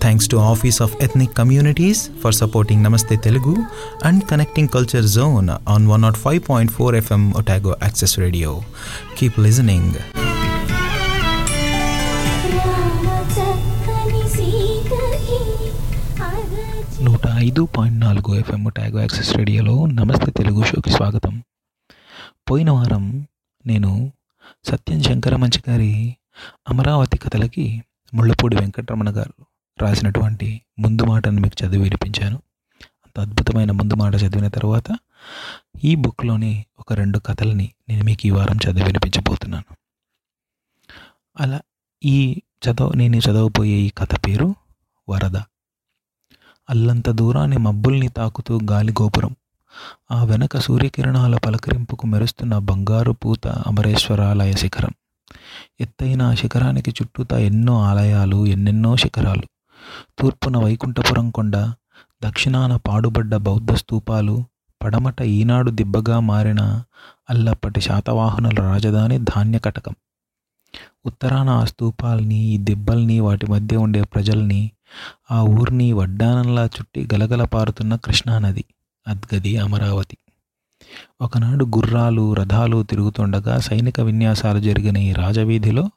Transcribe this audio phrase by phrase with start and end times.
[0.00, 3.54] Thanks to office of ethnic communities for supporting Namaste Telugu
[4.04, 8.52] and connecting culture zone on one not five point four FM Otago access radio
[9.18, 9.96] keep listening
[17.02, 21.34] నూట ఐదు point నాలుగు FM Otago access రేడియోలో నమస్తే తెలుగు షోకి స్వాగతం.
[22.50, 23.04] పోయిన వారం
[23.64, 23.90] నేను
[24.64, 25.92] సత్యం శంకర మంచి గారి
[26.68, 27.66] అమరావతి కథలకి
[28.14, 29.34] ముళ్ళపూడి వెంకటరమణ గారు
[29.80, 32.42] రాసినటువంటి ముందు మాటను మీకు చదివి వినిపించాను.
[32.84, 34.98] అంత అద్భుతమైన ముందు మాట చదివిన తర్వాత
[35.84, 39.76] ఈ బుక్లోని ఒక రెండు కథలని నేను మీకు ఈ వారం చదివి వినిపించబోతున్నాను.
[41.40, 41.60] అలా
[42.04, 44.54] ఈ చదవ నేను చదవబోయే ఈ కథ పేరు
[45.08, 45.36] వరద.
[46.70, 49.36] అల్లంత దూరాన్ని మబ్బుల్ని తాకుతూ గాలి గోపురం.
[50.10, 54.90] ఆ వెనక సూర్యకిరణాల పలకరింపుకు మెరుస్తున్న బంగారు పూత అమరేశ్వరాలయ శిఖరం.
[55.80, 59.57] ఎత్తైన ఆ శిఖరానికి చుట్టూతా ఎన్నో ఆలయాలు ఎన్నెన్నో శిఖరాలు.
[60.18, 61.56] తూర్పున వైకుంఠపురం కొండ
[62.22, 64.44] దక్షిణాన పాడుబడ్డ బౌద్ధ స్తూపాలు
[64.82, 66.82] పడమట ఈనాడు దిబ్బగా మారిన
[67.30, 69.94] అల్లప్పటి శాతవాహనుల రాజధాని ధాన్యకటకం
[71.06, 74.70] ఉత్తరాన ఆ స్థూపాల్ని ఈ దిబ్బల్ని వాటి మధ్య ఉండే ప్రజల్ని
[75.30, 78.64] ఆ ఊరిని వడ్డానంలా చుట్టి గలగల పారుతున్న కృష్ణానది
[79.08, 80.16] అద్గది అమరావతి.
[81.20, 85.90] ఒకనాడు గుర్రాలు రథాలు తిరుగుతుండగా సైనిక విన్యాసాలు జరిగిన ఈ రాజవీధిలో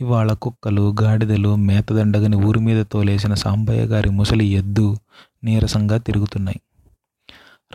[0.00, 4.96] ఇవాళ కుక్కలు గాడిదలు మేతదండగని ఊరి మీద తోలేసిన సాంబయ్య గారి ముసలి ఎద్దు
[5.44, 6.60] నీరసంగా తిరుగుతున్నాయి.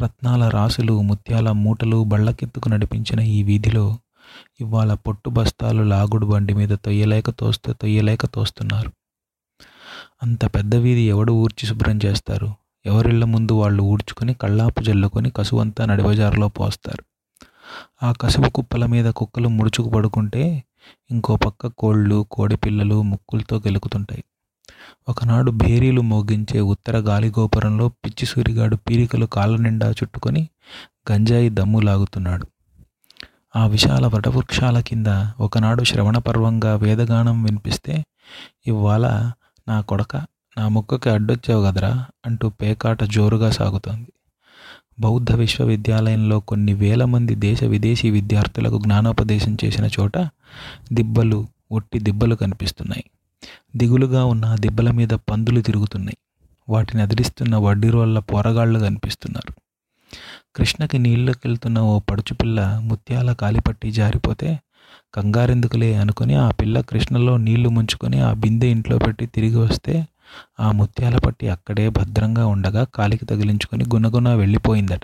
[0.03, 3.97] రత్నాల రాసులు ముత్యాల మూటలు బళ్ళకెత్తుకు నడిపించిన ఈ వీధిలో
[4.59, 8.91] ఇవాళ పొట్టు బస్తాలు లాగుడు బండి మీద తొయ్యలేక తోస్తూ తొయ్యలేక తోస్తున్నారు.
[10.23, 12.53] అంత పెద్ద వీధి ఎవడు ఊడ్చి శుభ్రం చేస్తారు?
[12.85, 17.03] ఎవరిళ్ళ ముందు వాళ్ళు ఊడ్చుకొని కళ్ళాపు జల్లుకొని కసువంతా నడిబజారులో పోస్తారు.
[18.05, 20.63] ఆ కసువు కుప్పల మీద కుక్కలు ముడుచుకు పడుకుంటే
[21.11, 24.23] ఇంకో పక్క కోళ్ళు కోడిపిల్లలు ముక్కులతో గెలుకుతుంటాయి.
[25.09, 30.49] ఒకనాడు భేరీలు మోగించే ఉత్తర గాలిగోపురంలో పిచ్చి సూరిగాడు పీరికలు కాళ్ళ నిండా చుట్టుకొని
[31.11, 32.47] గంజాయి దమ్ము లాగుతున్నాడు.
[33.55, 35.07] ఆ విశాల వటవృక్షాల కింద
[35.39, 38.03] ఒకనాడు శ్రవణ పర్వంగా వేదగానం వినిపిస్తే
[38.67, 39.31] ఇవాళ
[39.67, 40.15] నా కొడక
[40.57, 44.11] నా ముక్కకి అడ్డొచ్చావు కదరా అంటూ పేకాట జోరుగా సాగుతోంది.
[44.99, 50.17] బౌద్ధ విశ్వవిద్యాలయంలో కొన్ని వేల మంది దేశ విదేశీ విద్యార్థులకు జ్ఞానోపదేశం చేసిన చోట
[50.93, 53.03] దిబ్బలు ఒట్టి దిబ్బలు కనిపిస్తున్నాయి.
[53.75, 56.17] దిగులుగా ఉన్న దిబ్బల మీద పందులు తిరుగుతున్నాయి.
[56.69, 59.53] వాటిని అదిరిస్తున్న వడ్డీరోళ్ళ పోరగాళ్ళు కనిపిస్తున్నారు.
[60.55, 64.59] కృష్ణకి నీళ్ళకెళ్తున్న ఓ పడుచుపిల్ల ముత్యాల కాలిపట్టి జారిపోతే
[65.13, 70.07] కంగారెందుకులే అనుకుని ఆ పిల్ల కృష్ణలో నీళ్ళు ముంచుకొని ఆ బిందె ఇంట్లో పెట్టి తిరిగి వస్తే
[70.59, 75.01] ఆ ముత్యాల పట్టి అక్కడే భద్రంగా ఉండగా కాలికి తగిలించుకొని గునగున వెళ్ళిపోయిందట.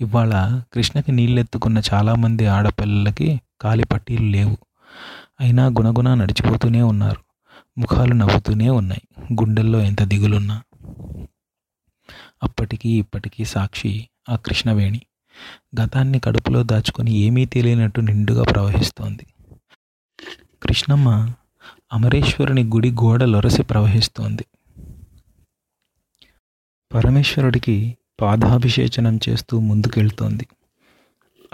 [0.00, 4.56] ఇవాళ కృష్ణకి నీళ్ళెత్తుకున్న చాలామంది ఆడపిల్లలకి కాలి పట్టీలు లేవు.
[5.40, 7.20] అయినా గుణగుణ నడిచిపోతూనే ఉన్నారు.
[7.78, 9.34] ముఖాలు నవ్వుతూనే ఉన్నాయి.
[9.34, 10.62] గుండెల్లో ఎంత దిగులున్నా?
[12.42, 15.00] అప్పటికీ ఇప్పటికీ సాక్షి ఆ కృష్ణవేణి.
[15.80, 19.26] గతాన్ని కడుపులో దాచుకొని ఏమీ తెలియనట్టు నిండుగా ప్రవహిస్తోంది.
[20.62, 21.32] కృష్ణమ్మ
[21.92, 24.44] అమరేశ్వరుని గుడి గోడ లొరసి ప్రవహిస్తోంది.
[26.94, 30.46] పరమేశ్వరుడికి పాదాభిషేచనం చేస్తూ ముందుకెళ్తోంది.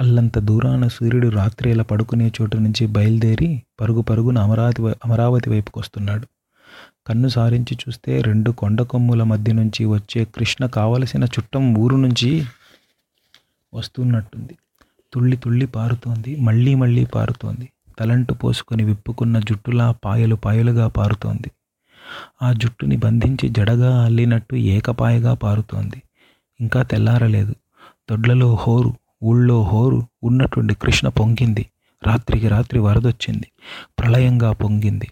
[0.00, 6.26] అల్లంత దూరాన సూర్యుడు రాత్రిలా పడుకునే చోటు నుంచి బయలుదేరి పరుగు పరుగున అమరావతి అమరావతి వైపుకు వస్తున్నాడు
[7.06, 12.44] కన్ను సారించి చూస్తే రెండు కొండ కొమ్ముల మధ్య నుంచి వచ్చే కృష్ణ కావలసిన చుట్టం ఊరు నుంచి
[13.74, 14.58] వస్తున్నట్టుంది.
[15.12, 17.68] తుళ్ళి తుళ్ళి పారుతోంది మళ్ళీ మళ్ళీ పారుతోంది.
[17.98, 21.50] తలంటు పోసుకొని విప్పుకున్న జుట్టులా పాయలు పాయలుగా పారుతోంది.
[22.42, 26.02] ఆ జుట్టుని బంధించి జడగా అల్లినట్టు ఏకపాయగా పారుతోంది.
[26.60, 27.54] ఇంకా తెల్లారలేదు.
[28.10, 31.66] దొడ్లలో హోరు ఊళ్ళో హోరు ఉన్నటువంటి కృష్ణ పొంగింది.
[32.06, 33.46] రాత్రికి రాత్రి వరదొచ్చింది.
[33.98, 35.08] ప్రళయంగా పొంగింది.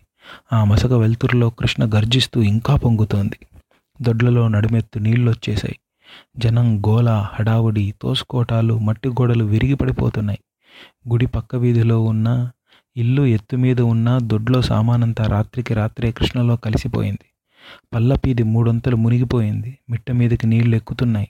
[0.52, 3.46] ఆ మసక వెలుతురులో కృష్ణ గర్జిస్తూ ఇంకా పొంగుతోంది.
[4.02, 5.78] దొడ్లలో నడుమెత్తు నీళ్ళొచ్చేశాయి.
[6.38, 10.38] జనం గోల హడావుడి తోసుకోటాలు మట్టి గోడలు విరిగి పడిపోతున్నాయి.
[11.08, 12.50] గుడి పక్క వీధిలో ఉన్న
[12.96, 17.26] ఇల్లు ఎత్తు మీద ఉన్న దొడ్లో సామానంతా రాత్రికి రాత్రే కృష్ణలో కలిసిపోయింది.
[17.94, 19.78] పల్లపీది మూడొంతలు మునిగిపోయింది.
[19.90, 21.28] మిట్ట మీదకి నీళ్ళు ఎక్కుతున్నాయి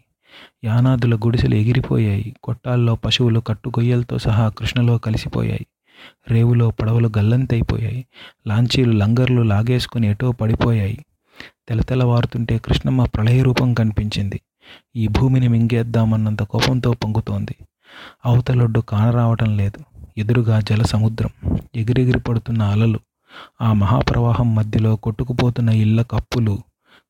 [0.64, 2.36] యానాదుల గుడిసెలు ఎగిరిపోయాయి.
[2.42, 5.66] కొట్టాల్లో పశువులు కట్టుగొయ్యలతో సహా కృష్ణలో కలిసిపోయాయి.
[6.30, 8.06] రేవులో పడవలు గల్లంతైపోయాయి
[8.46, 11.04] లాంచీలు లంగర్లు లాగేసుకుని ఎటో పడిపోయాయి.
[11.68, 14.40] తెలతెలవారుతుంటే కృష్ణమ్మ ప్రళయ రూపం కనిపించింది.
[14.96, 17.56] ఈ భూమిని మింగేద్దామన్నంత కోపంతో పొంగుతోంది.
[18.26, 20.00] అవతలొడ్డు కానరావటం లేదు.
[20.18, 22.98] ఎదురుగా జల సముద్రం ఎగిరెగిరి పడుతున్న అలలు.
[23.62, 26.58] ఆ మహాప్రవాహం మధ్యలో కొట్టుకుపోతున్న ఇళ్ళ కప్పులు.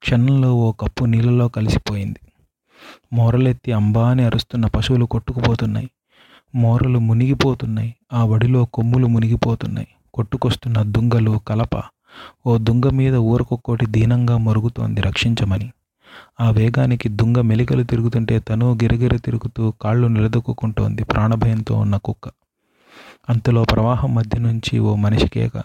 [0.03, 2.30] క్షణంలో ఓ కప్పు నీళ్ళలో కలిసిపోయింది.
[3.13, 5.91] మోరలెత్తి అంబా అని అరుస్తున్న పశువులు కొట్టుకుపోతున్నాయి.
[6.55, 7.95] మోరలు మునిగిపోతున్నాయి.
[8.13, 9.89] ఆ వడిలో కొమ్ములు మునిగిపోతున్నాయి.
[10.15, 11.83] కొట్టుకొస్తున్న దుంగలు కలప.
[12.47, 15.73] ఓ దుంగ మీద ఊరకొక్కోటి దీనంగా మరుగుతోంది రక్షించమని.
[16.41, 22.31] ఆ వేగానికి దుంగ మెలికలు తిరుగుతుంటే తను గిరగిర తిరుగుతూ కాళ్ళు నిలదొక్కుంటోంది ప్రాణభయంతో ఉన్న కుక్క.
[23.31, 25.63] అంతలో ప్రవాహం మధ్య నుంచి ఓ మనిషి కేక.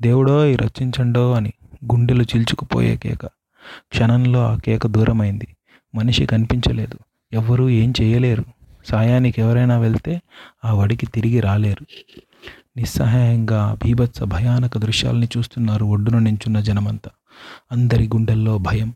[0.00, 1.52] దేవుడో ఈ రక్షించండో అని
[1.84, 3.26] గుండెలు చిల్చుకుపోయే కేక.
[3.90, 5.48] క్షణంలో ఆ కేక దూరమైంది.
[5.98, 6.98] మనిషి కనిపించలేదు.
[7.32, 8.44] ఎవ్వరూ ఏం చేయలేరు.
[8.86, 10.20] సాయానికి ఎవరైనా వెళ్తే
[10.64, 11.86] ఆ వడికి తిరిగి రాలేరు.
[12.76, 17.10] నిస్సహాయంగా భీభత్స భయానక దృశ్యాల్ని చూస్తున్నారు ఒడ్డున నించున్న జనమంతా.
[17.72, 18.94] అందరి గుండెల్లో భయం.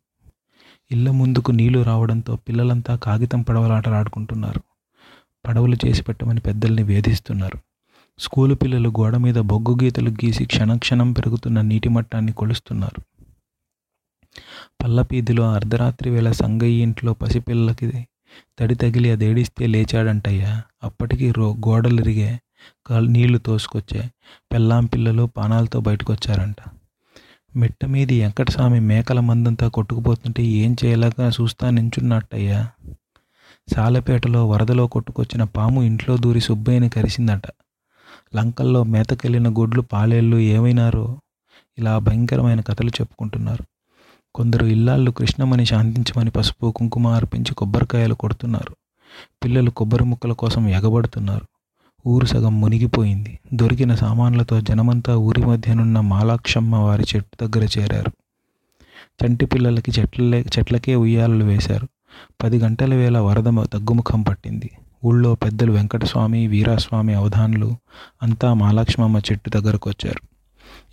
[0.90, 4.60] ఇళ్ళ ముందుకు నీళ్ళు రావడంతో పిల్లలంతా కాగితం పడవలాటలాడుకుంటున్నారు.
[5.46, 7.58] పడవలు చేసి పెట్టమని పెద్దల్ని వేధిస్తున్నారు.
[8.18, 13.02] స్కూలు పిల్లలు గోడ మీద బొగ్గు గీతలు గీసి క్షణక్షణం పెరుగుతున్న నీటి మట్టాన్ని కొలుస్తున్నారు.
[14.82, 18.06] పల్లపీదిలో అర్ధరాత్రి వేళ సంగయ్య ఇంట్లో పసిపిల్లకి
[18.58, 20.62] తడి తగిలి అదేడిస్తే లేచాడంటయ్యా.
[20.84, 22.40] అప్పటికి రో గోడలిరిగే
[22.86, 24.10] కాళ్ళు నీళ్ళు తోసుకొచ్చే
[24.52, 26.56] పెళ్ళాం పిల్లలు పానాలతో బయటకొచ్చారంట.
[27.56, 32.68] మిట్ట మీది వెంకటస్వామి మేకల మందంతా కొట్టుకుపోతుంటే ఏం చేయలేక చూస్తా నించున్నట్టయ్యా.
[33.68, 37.42] సాలపేటలో వరదలో కొట్టుకొచ్చిన పాము ఇంట్లో దూరి సుబ్బయ్యని కరిసిందట.
[38.36, 41.18] లంకల్లో మేతకెళ్ళిన గొడ్లు పాలేళ్ళు ఏమైనారో
[41.78, 43.71] ఇలా భయంకరమైన కథలు చెప్పుకుంటున్నారు.
[44.34, 48.76] కొందరు ఇల్లాళ్ళు కృష్ణమని శాంతించమని పసుపు కుంకుమ అర్పించి కొబ్బరికాయలు కొడుతున్నారు.
[49.44, 51.46] పిల్లలు కొబ్బరి ముక్కల కోసం ఎగబడుతున్నారు.
[52.08, 53.38] ఊరు సగం మునిగిపోయింది.
[53.54, 58.12] దొరికిన సామాన్లతో జనమంతా ఊరి మధ్యనున్న మాలాక్షమ్మ వారి చెట్టు దగ్గర చేరారు.
[59.24, 61.88] చంటి పిల్లలకి చెట్లలే చెట్లకే ఉయ్యాలలు వేశారు.
[62.42, 64.70] పది గంటల వేళ వరద తగ్గుముఖం పట్టింది.
[65.04, 67.76] ఊళ్ళో పెద్దలు వెంకటస్వామి వీరాస్వామి అవధానులు
[68.22, 70.28] అంతా మాలాక్షమమ్మ చెట్టు దగ్గరకు వచ్చారు.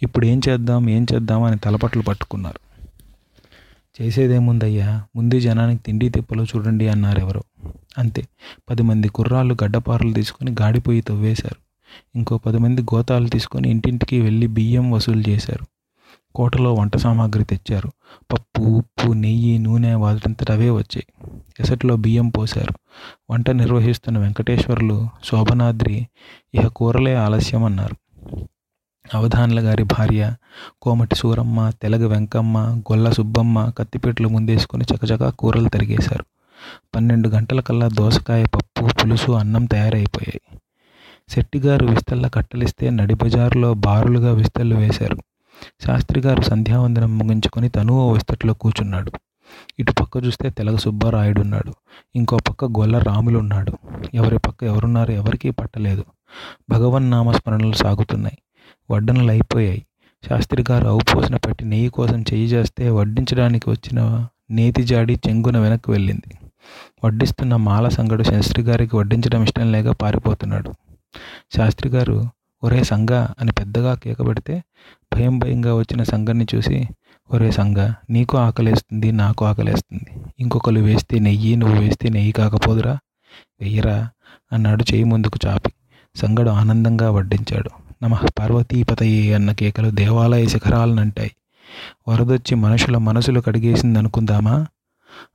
[0.03, 2.68] ఇప్పుడు ఏం చేద్దాం ఏం చేద్దాం అని తలపట్లు పట్టుకున్నారు.
[4.01, 5.03] చేసేదేముందయ్యా?
[5.15, 7.43] ముందు జనానికి తిండి తిప్పలో చూడండి అన్నారెవరో.
[7.97, 8.27] అంతే.
[8.69, 11.55] పది మంది కుర్రాళ్ళు గడ్డపారలు తీసుకొని గాడిపోయి తవ్వేశారు.
[12.15, 15.65] ఇంకో పది మంది గోతాలు తీసుకొని ఇంటింటికి వెళ్ళి బియ్యం వసూలు చేశారు.
[16.35, 17.91] కోటలో వంట సామాగ్రి తెచ్చారు.
[18.31, 21.31] పప్పు ఉప్పు నెయ్యి నూనె వాటింతట అవే వచ్చాయి.
[21.59, 22.73] ఎసట్లో బియ్యం పోశారు.
[23.31, 26.07] వంట నిర్వహిస్తున్న వెంకటేశ్వర్లు శోభనాద్రి
[26.53, 28.08] ఇహ కూరలే ఆలస్యం అన్నారు
[29.15, 30.33] అవధాన్ల గారి భార్య
[30.81, 36.25] కోమటి సూరమ్మ తెలగ వెంకమ్మ గొల్ల సుబ్బమ్మ కత్తిపీటలు ముందేసుకొని చకచకా కూరలు తరిగేశారు.
[36.95, 40.59] పన్నెండు గంటల కల్లా దోసకాయ పప్పు పులుసు అన్నం తయారైపోయాయి.
[41.29, 45.17] శెట్టిగారు విస్తళ్ళ కట్టలిస్తే నడిబజారులో బారులుగా విస్తళ్ళు వేశారు.
[45.85, 49.11] శాస్త్రి గారు సంధ్యావందనం ముగించుకొని తను ఓ విస్తట్లో కూర్చున్నాడు.
[49.79, 51.73] ఇటు పక్క చూస్తే తెలగ సుబ్బారాయుడు ఉన్నాడు
[52.15, 53.73] ఇంకో పక్క గొల్ల రాములు ఉన్నాడు
[54.13, 56.03] ఎవరి పక్క ఎవరున్నారో ఎవరికీ పట్టలేదు.
[56.69, 58.37] భగవన్ నామస్మరణలు సాగుతున్నాయి.
[58.91, 59.85] వడ్డనలు అయిపోయాయి
[60.29, 66.37] శాస్త్రి గారు అవుపోసిన పట్టి నెయ్యి కోసం చెయ్యి చేస్తే వడ్డించడానికి వచ్చిన నేతి జాడి చెంగున వెనక్కి వెళ్ళింది.
[67.05, 70.73] వడ్డిస్తున్న మాల సంగడు శాస్త్రి గారికి వడ్డించడం ఇష్టం లేక పారిపోతున్నాడు.
[71.55, 72.25] శాస్త్రి గారు
[72.63, 74.63] ఒరే సంగ అని పెద్దగా కేకబెడితే
[75.15, 76.87] భయం భయంగా వచ్చిన సంగన్ని చూసి
[77.31, 80.21] ఒరే సంగ నీకు ఆకలేస్తుంది నాకు ఆకలేస్తుంది.
[80.39, 82.97] ఇంకొకరు వేస్తే నెయ్యి నువ్వు వేస్తే నెయ్యి కాకపోదురా?
[83.61, 84.09] వెయ్యరా?
[84.53, 85.73] అన్నాడు చేయి ముందుకు చాపి.
[86.15, 87.88] సంగడు ఆనందంగా వడ్డించాడు.
[88.03, 91.31] నమ పార్వతీపతయే అన్న కేకలు దేవాలయ శిఖరాలనంటాయి.
[92.07, 94.67] వరదొచ్చి మనుషుల మనసులు కడిగేసింది అనుకుందామా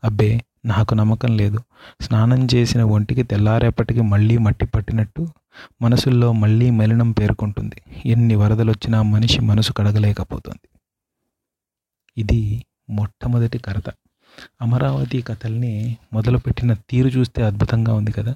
[0.05, 1.59] అబ్బే నాకు నమ్మకం లేదు.
[2.01, 5.29] స్నానం చేసిన ఒంటికి తెల్లారేపటికి మళ్ళీ మట్టి పట్టినట్టు
[5.83, 7.83] మనసుల్లో మళ్ళీ మలినం పేర్కొంటుంది.
[8.07, 10.69] ఎన్ని వరదలొచ్చినా మనిషి మనసు కడగలేకపోతుంది.
[12.17, 13.83] ఇది మొట్టమొదటి కథ
[14.63, 18.35] అమరావతి కథల్ని మొదలుపెట్టిన తీరు చూస్తే అద్భుతంగా ఉంది కదా?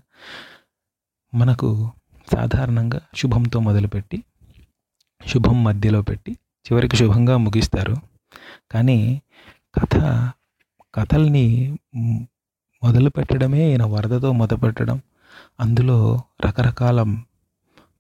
[1.35, 1.93] మనకు
[2.33, 4.25] సాధారణంగా శుభంతో మొదలుపెట్టి
[5.27, 6.33] శుభం మధ్యలో పెట్టి
[6.67, 7.97] చివరికి శుభంగా ముగిస్తారు.
[8.71, 9.23] కానీ
[9.75, 9.97] కథ
[10.95, 11.47] కథల్ని
[11.95, 12.29] మొదలుపెట్టడమే
[12.83, 15.01] మొదలు పెట్టడమే ఈయన వరదతో మొదలుపెట్టడం.
[15.61, 17.01] అందులో రకరకాల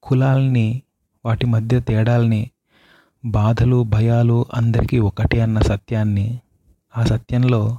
[0.03, 0.83] కులాల్ని
[1.25, 2.51] వాటి మధ్య తేడాల్ని
[3.25, 6.39] బాధలు భయాలు అందరికీ ఒకటే అన్న సత్యాన్ని
[6.97, 7.79] ఆ సత్యంలో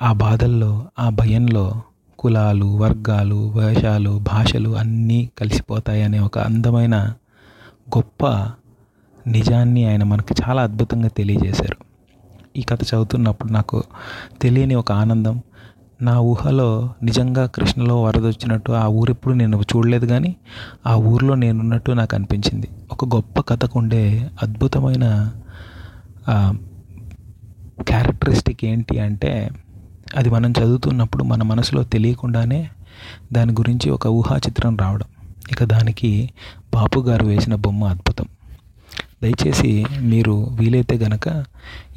[0.00, 1.82] ఆ బాధల్లో ఆ భయంలో
[2.22, 6.96] కులాలు వర్గాలు వేషాలు భాషలు అన్నీ కలిసిపోతాయనే ఒక అందమైన
[7.96, 8.26] గొప్ప
[9.26, 11.76] నిజాన్ని ఆయన మనకి చాలా అద్భుతంగా తెలియజేశారు.
[12.56, 13.82] ఈ కథ చదువుతున్నప్పుడు నాకు
[14.42, 15.42] తెలియని ఒక ఆనందం.
[16.02, 20.36] నా ఊహలో నిజంగా కృష్ణలో వరద వచ్చినట్టు ఆ ఊరెప్పుడు నేను చూడలేదు కానీ
[20.86, 22.68] ఆ ఊర్లో నేనున్నట్టు నాకు అనిపించింది.
[22.92, 25.32] ఒక గొప్ప కథకు ఉండే అద్భుతమైన
[27.82, 29.50] క్యారెక్టరిస్టిక్ ఏంటి అంటే
[30.16, 32.68] అది మనం చదువుతున్నప్పుడు మన మనసులో తెలియకుండానే
[33.32, 35.06] దాని గురించి ఒక ఊహా చిత్రం రావడం.
[35.52, 36.30] ఇక దానికి
[36.74, 38.24] బాపు గారు వేసిన బొమ్మ అద్భుతం.
[39.22, 41.44] దయచేసి మీరు వీలైతే గనక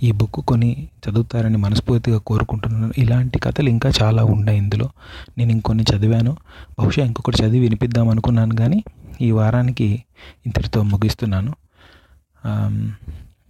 [0.04, 2.94] ఈ బుక్ కొని చదువుతారని మనస్ఫూర్తిగా కోరుకుంటున్నాను.
[2.98, 4.90] ఇలాంటి కథలు ఇంకా చాలా ఉన్నాయి ఇందులో.
[5.38, 6.38] నేను ఇంకొన్ని చదివాను.
[6.80, 8.84] బహుశా ఇంకొకటి చదివి వినిపిద్దాం అనుకున్నాను కానీ
[9.22, 10.04] ఈ వారానికి
[10.46, 11.54] ఇంతటితో ముగిస్తున్నాను.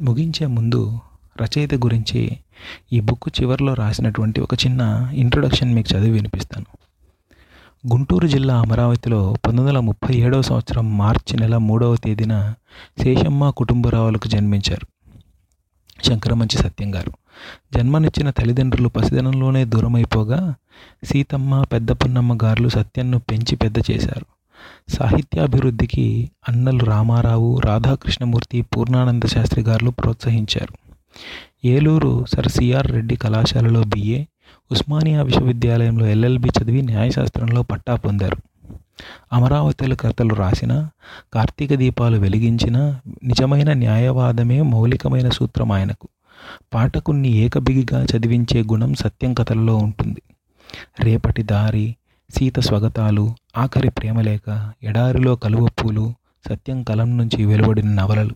[0.01, 0.99] ముగించే ముందు
[1.41, 2.37] రచయిత గురించి
[2.93, 6.65] ఈ బుక్ చివరిలో రాసినటువంటి ఒక చిన్న ఇంట్రొడక్షన్ మీకు చదివి వినిపిస్తాను.
[7.91, 12.53] గుంటూరు జిల్లా అమరావతిలో పంతొమ్మిది వందల ముప్పై ఏడవ సంవత్సరం మార్చి నెల మూడవ తేదీన
[13.03, 14.87] శేషమ్మ కుటుంబరావులకు జన్మించారు.
[16.03, 17.11] శంకరమంచి సత్యం గారు.
[17.77, 20.55] జన్మనిచ్చిన తల్లిదండ్రులు పసిదనంలోనే దూరమైపోగా
[21.03, 24.25] సీతమ్మ పెద్ద పున్నమ్మ గారులు సత్యంను పెంచి పెద్ద చేశారు.
[24.89, 30.85] సాహిత్యాభివృద్ధికి అన్నలు రామారావు రాధాకృష్ణమూర్తి పూర్ణానంద శాస్త్రి గారు ప్రోత్సహించారు.
[31.65, 34.23] ఏలూరు సర్ సిఆర్ రెడ్డి కళాశాలలో బిఏ
[34.71, 38.37] ఉస్మానియా విశ్వవిద్యాలయంలో ఎల్ఎల్బి చదివి న్యాయశాస్త్రంలో పట్టా పొందారు.
[39.33, 40.87] అమరావతిలో కథలు రాసిన
[41.33, 46.07] కార్తీక దీపాలు వెలిగించిన నిజమైన న్యాయవాదమే మౌలికమైన సూత్రం ఆయనకు.
[46.73, 50.21] పాఠకుణ్ణి ఏకబిగిగా చదివించే గుణం సత్యం కథలలో ఉంటుంది.
[50.99, 51.95] రేపటి దారి
[52.29, 56.13] సీత స్వగతాలు ఆఖరి ప్రేమలేఖ ఎడారిలో కలువ పూలు
[56.49, 58.31] సత్యం కలం నుంచి వెలువడిన నవలలు.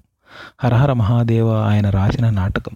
[0.63, 2.75] హరహర మహాదేవ ఆయన రాసిన నాటకం.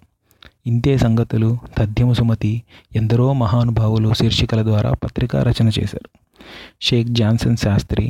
[0.66, 2.52] ఇంతే సంగతులు తథ్యము సుమతి
[2.96, 6.08] ఎందరో మహానుభావులు శీర్షికల ద్వారా పత్రికా రచన చేశారు.
[6.82, 8.06] షేక్ జాన్సన్ శాస్త్రి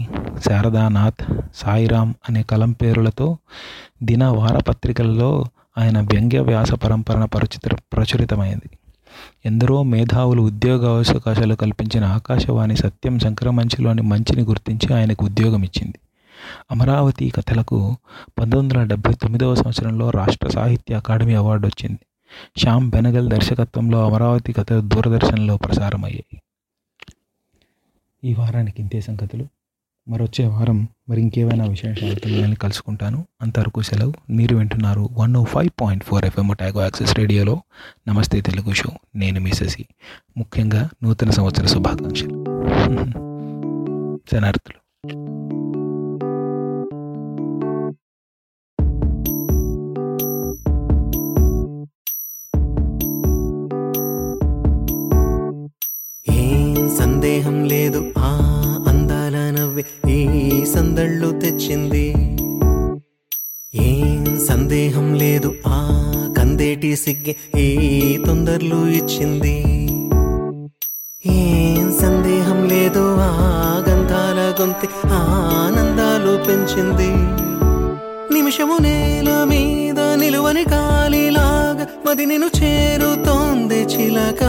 [0.46, 1.23] శారదానాథ్
[1.54, 3.26] సాయిరామ్ అనే కలం పేరులతో
[4.02, 5.30] దిన వారపత్రికలలో
[5.78, 8.68] ఆయన వ్యంగ్య వ్యాస పరంపరన పరచిత ప్రచురితమైంది.
[9.44, 15.99] ఎందరో మేధావులు ఉద్యోగ అవకాశాలు కల్పించిన ఆకాశవాణి సత్యం శంకరమంచిలోని మంచిని గుర్తించి ఆయనకు ఉద్యోగం ఇచ్చింది
[16.70, 17.78] అమరావతి కథలకు
[18.38, 22.00] పంతొమ్మిది వందల డెబ్భై తొమ్మిదవ సంవత్సరంలో రాష్ట్ర సాహిత్య అకాడమీ అవార్డు వచ్చింది
[22.57, 26.43] శ్యామ్ బెనగల్ దర్శకత్వంలో అమరావతి కథ దూరదర్శన్లో ప్రసారమయ్యాయి.
[28.25, 29.47] ఈ వారానికి ఇంతే సంగతులు.
[30.09, 33.26] మరొచ్చే వారం మరి ఇంకేమైనా విశేషాలతో మిమ్మల్ని కలుసుకుంటాను.
[33.43, 34.12] అంతవరకు సెలవు.
[34.31, 37.62] మీరు వింటున్నారు one O five point four FM Otago access రేడియోలో.
[38.09, 38.91] నమస్తే తెలుగు షో.
[39.17, 39.87] నేను మీ శశి.
[40.37, 42.45] ముఖ్యంగా నూతన సంవత్సర శుభాకాంక్షలు.
[44.33, 45.34] శనార్థులు
[60.75, 62.07] సందళ్ళు తెచ్చింది.
[63.75, 65.81] ఏం సందేహం లేదు ఆ
[66.38, 67.69] కందేటి సిగ్గే ఏ
[68.26, 69.57] తొందరలు ఇచ్చింది.
[71.26, 73.31] ఏం సందేహం లేదు ఆ
[73.88, 77.11] గంధాల గొంతి ఆనందాలు పెంచింది.
[78.35, 84.43] నిమిషము నేల మీద నిలువని కాలిలాగా మది నేను చేరుతోంది చిలక.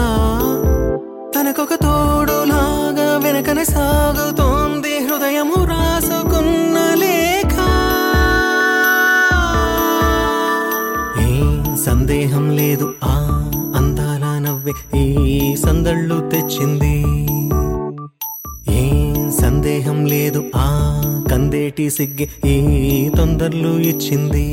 [1.34, 5.85] తనకొక తోడులాగా వెనకనే సాగుతోంది హృదయము రా
[12.36, 12.94] సందేహం లేదు.
[13.04, 13.14] ఆ
[13.76, 16.96] అందాల నవ్వే ఈ సందళ్ళు తెచ్చింది.
[18.72, 20.44] ఏం సందేహం లేదు.
[20.56, 20.66] ఆ
[21.30, 22.56] కందేటి సిగ్గే ఈ
[23.16, 24.46] తొందరలు ఇచ్చింది.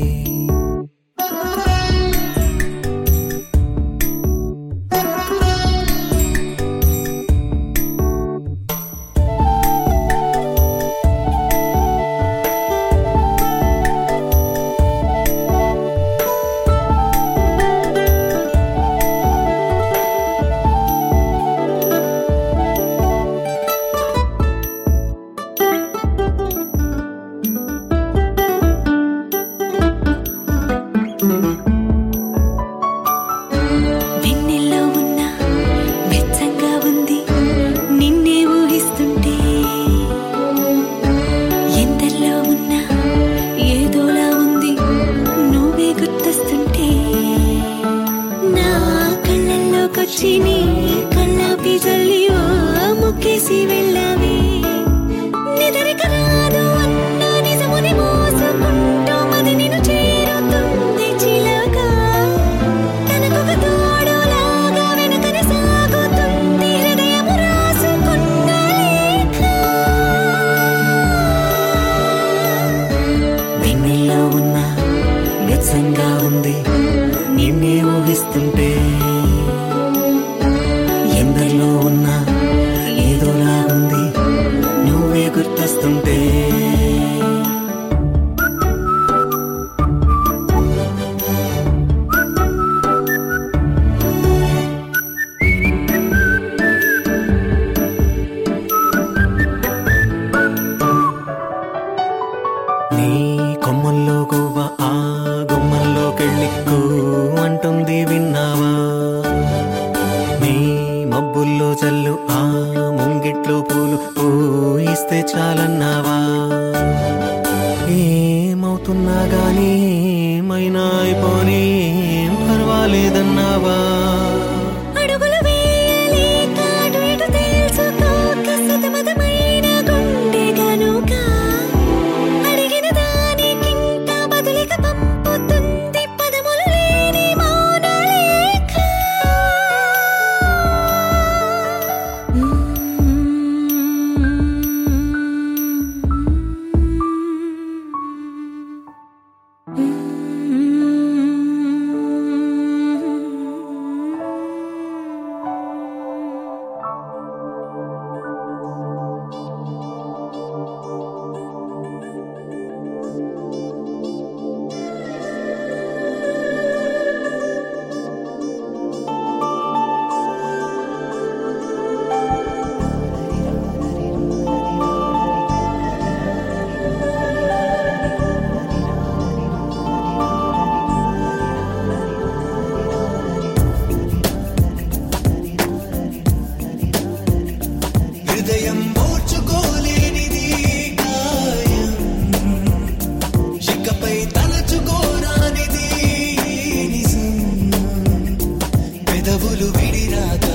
[199.46, 200.46] నవ్వులు విడిరాక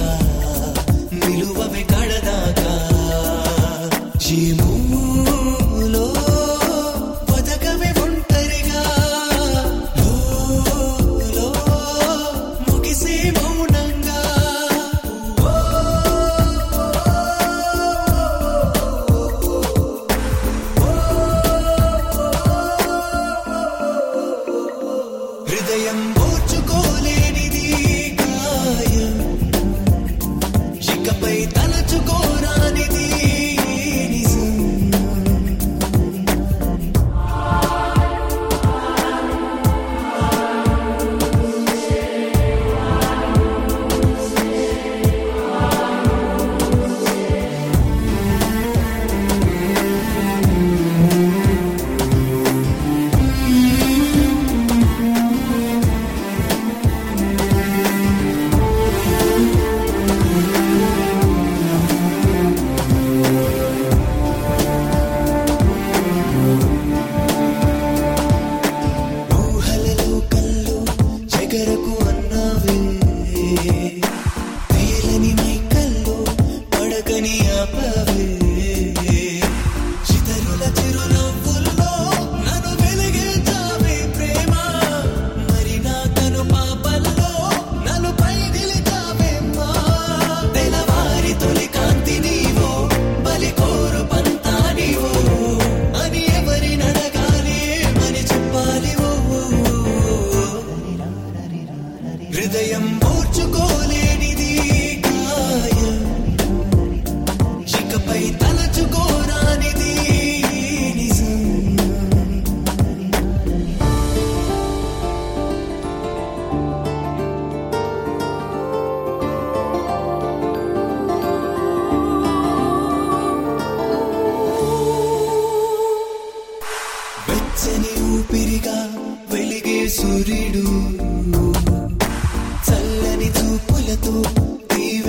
[1.19, 2.71] నిలువవి కడదాకా
[4.25, 4.68] జీవ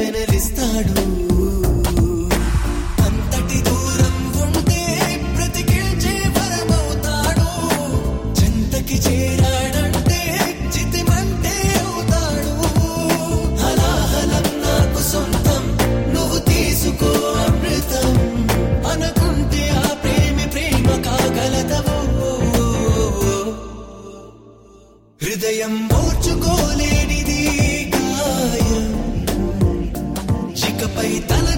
[0.00, 1.00] పెనలిస్తాడు
[3.04, 4.82] అంతటి దూరం ఉంటే
[5.34, 7.48] బ్రతికించే వరమవుతాడు.
[8.38, 10.20] చింతకి చేరాడంటే
[10.74, 12.54] చితిమంటే అవుతాడు.
[13.62, 15.64] హలాహలం నాకు సొంతం
[16.14, 17.10] నువ్వు తీసుకో
[17.46, 18.16] అమృతం.
[18.90, 21.98] అనుకుంటే ఆ ప్రేమి ప్రేమ కాగలదవు.
[25.24, 27.09] హృదయం మోర్చుకోలేడు
[31.00, 31.49] paitana.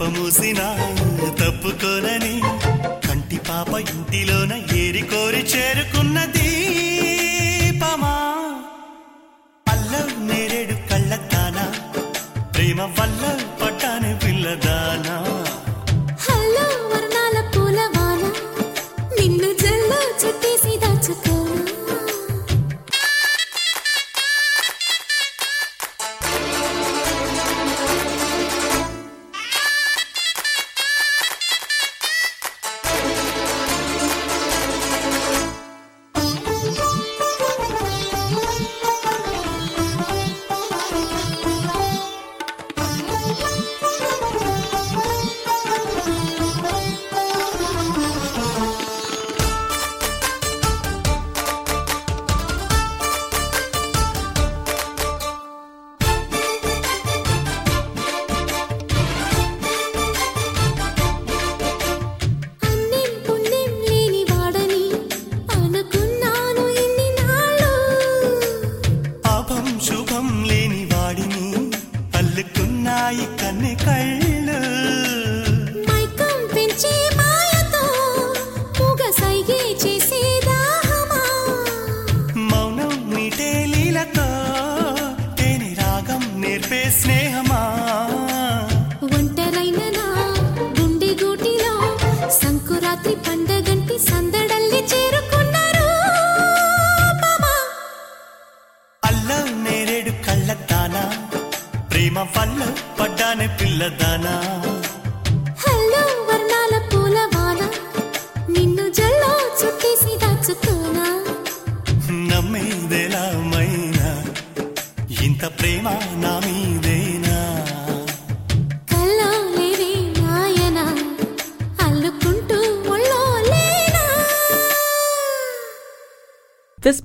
[0.00, 0.60] రెప్పమూసిన
[1.38, 2.34] తప్పుకోనని
[3.06, 6.47] కంటి పాప ఇంటిలోన ఏరి కోరి చేరుకున్నది.
[86.88, 87.17] इसने